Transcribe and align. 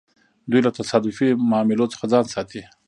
دوی 0.49 0.61
له 0.65 0.71
تصادفي 0.79 1.27
معاملو 1.49 1.91
څخه 1.93 2.05
ځان 2.13 2.25
ساتي. 2.33 2.61